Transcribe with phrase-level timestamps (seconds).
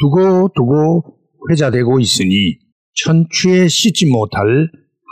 [0.00, 1.16] 두고 두고
[1.50, 2.58] 회자되고 있으니
[3.04, 4.68] 천추에 씻지 못할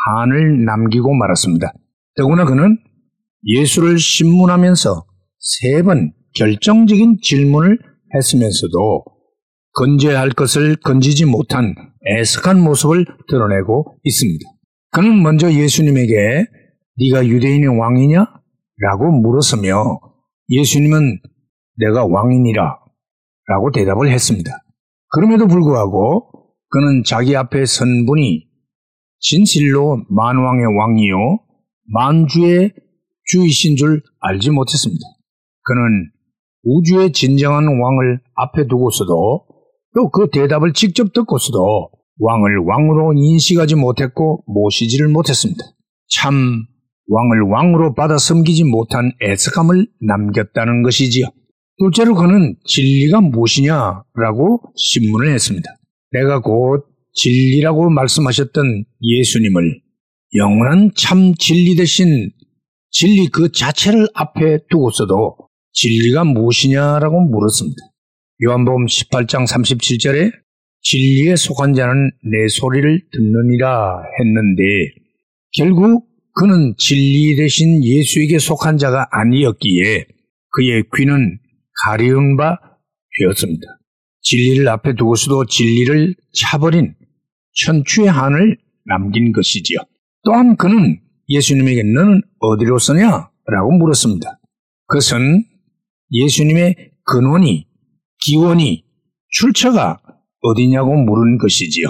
[0.06, 1.72] 한을 남기고 말았습니다.
[2.16, 2.78] 더구나 그는
[3.46, 5.04] 예수를 신문하면서
[5.38, 7.78] 세 번 결정적인 질문을
[8.14, 9.04] 했으면서도
[9.74, 11.74] 건져야 할 것을 건지지 못한
[12.06, 14.40] 애석한 모습을 드러내고 있습니다.
[14.92, 16.46] 그는 먼저 예수님에게
[16.98, 18.26] 네가 유대인의 왕이냐?
[18.78, 20.00] 라고 물었으며
[20.48, 21.20] 예수님은
[21.78, 22.62] 내가 왕이니라
[23.48, 24.50] 라고 대답을 했습니다.
[25.12, 26.30] 그럼에도 불구하고
[26.70, 28.43] 그는 자기 앞에 선 분이
[29.24, 31.38] 진실로 만왕의 왕이요
[31.92, 32.72] 만주의
[33.30, 35.00] 주이신 줄 알지 못했습니다.
[35.62, 36.10] 그는
[36.62, 39.46] 우주의 진정한 왕을 앞에 두고서도
[39.94, 45.64] 또 그 대답을 직접 듣고서도 왕을 왕으로 인식하지 못했고 모시지를 못했습니다.
[46.08, 46.66] 참
[47.08, 51.26] 왕을 왕으로 받아 섬기지 못한 애석함을 남겼다는 것이지요.
[51.78, 55.70] 둘째로 그는 진리가 무엇이냐라고 신문을 했습니다.
[56.12, 59.80] 내가 곧 진리라고 말씀하셨던 예수님을
[60.36, 62.30] 영원한 참 진리 대신
[62.90, 65.36] 진리 그 자체를 앞에 두고서도
[65.72, 67.76] 진리가 무엇이냐라고 물었습니다.
[68.42, 70.30] 요한복음 18장 37절에
[70.82, 74.62] 진리에 속한 자는 내 소리를 듣느니라 했는데
[75.56, 80.06] 결국 그는 진리 대신 예수에게 속한 자가 아니었기에
[80.50, 81.38] 그의 귀는
[81.84, 82.58] 가리운 바
[83.18, 83.66] 되었습니다.
[84.22, 86.94] 진리를 앞에 두고서도 진리를 차버린
[87.54, 88.56] 천추의 한을
[88.86, 89.78] 남긴 것이지요.
[90.24, 93.30] 또한 그는 예수님에게 너는 어디로 서냐?
[93.46, 94.38] 라고 물었습니다.
[94.86, 95.44] 그것은
[96.12, 97.66] 예수님의 근원이,
[98.24, 98.84] 기원이,
[99.30, 99.98] 출처가
[100.42, 101.88] 어디냐고 물은 것이지요.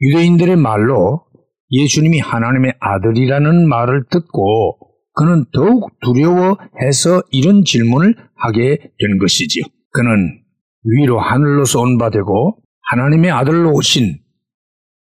[0.00, 1.24] 유대인들의 말로
[1.70, 4.78] 예수님이 하나님의 아들이라는 말을 듣고
[5.14, 9.64] 그는 더욱 두려워해서 이런 질문을 하게 된 것이지요.
[9.92, 10.40] 그는
[10.84, 12.58] 위로 하늘로서 온 바 되고
[12.90, 14.18] 하나님의 아들로 오신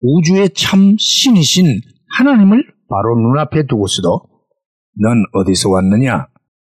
[0.01, 1.79] 우주의 참 신이신
[2.17, 4.21] 하나님을 바로 눈앞에 두고서도
[5.01, 6.27] 넌 어디서 왔느냐?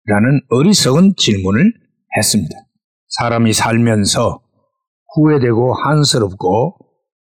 [0.05, 1.73] 라는 어리석은 질문을
[2.17, 2.55] 했습니다.
[3.07, 4.41] 사람이 살면서
[5.15, 6.77] 후회되고 한스럽고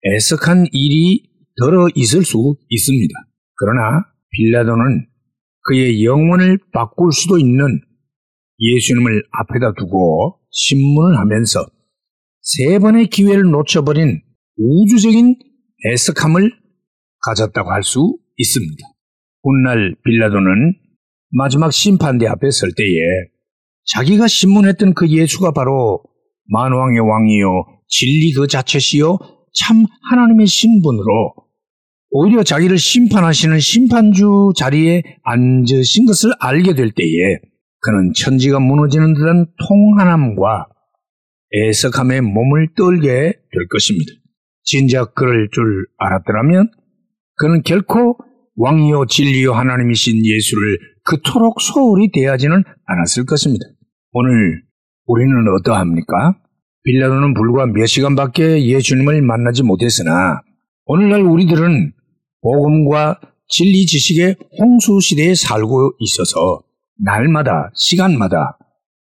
[0.07, 3.13] 애석한 일이 들어 있을 수 있습니다.
[3.57, 5.07] 그러나 빌라도는
[5.65, 7.81] 그의 영혼을 바꿀 수도 있는
[8.61, 11.67] 예수님을 앞에다 두고 신문을 하면서
[12.41, 14.23] 세 번의 기회를 놓쳐버린
[14.59, 15.37] 우주적인
[15.87, 16.53] 애석함을
[17.27, 18.87] 가졌다고 할 수 있습니다.
[19.43, 20.75] 훗날 빌라도는
[21.31, 22.99] 마지막 심판대 앞에 설 때에
[23.85, 26.03] 자기가 신문했던 그 예수가 바로
[26.47, 29.19] 만왕의 왕이요 진리 그 자체시요
[29.55, 31.35] 참 하나님의 신분으로
[32.11, 37.39] 오히려 자기를 심판하시는 심판주 자리에 앉으신 것을 알게 될 때에
[37.81, 40.67] 그는 천지가 무너지는 듯한 통한함과
[41.55, 44.13] 애석함에 몸을 떨게 될 것입니다.
[44.63, 46.71] 진작 그럴 줄 알았더라면
[47.37, 48.17] 그는 결코
[48.57, 53.65] 왕이요 진리요 하나님이신 예수를 그토록 소홀히 대하지는 않았을 것입니다.
[54.13, 54.63] 오늘
[55.07, 56.37] 우리는 어떠합니까?
[56.83, 60.41] 빌라도는 불과 몇 시간밖에 예수님을 만나지 못했으나
[60.87, 61.93] 오늘날 우리들은
[62.43, 66.63] 복음과 진리 지식의 홍수 시대에 살고 있어서
[66.99, 68.59] 날마다 시간마다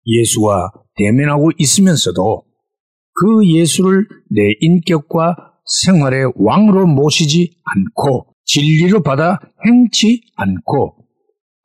[0.07, 2.45] 예수와 대면하고 있으면서도
[3.15, 5.37] 그 예수를 내 인격과
[5.85, 10.97] 생활의 왕으로 모시지 않고 진리로 받아 행치 않고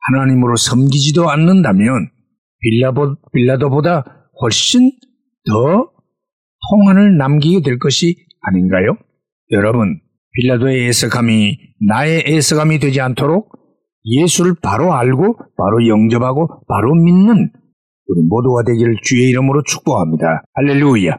[0.06, 2.10] 하나님으로 섬기지도 않는다면
[2.60, 4.92] 빌라보, 빌라도보다 훨씬
[5.46, 5.90] 더
[6.70, 8.96] 통한을 남기게 될 것이 아닌가요?
[9.52, 10.00] 여러분,
[10.32, 11.58] 빌라도의 애석함이
[11.88, 13.52] 나의 애석함이 되지 않도록
[14.04, 17.50] 예수를 바로 알고 바로 영접하고 바로 믿는
[18.08, 20.42] 모두가 되기를 주의 이름으로 축복합니다.
[20.54, 21.18] 할렐루야.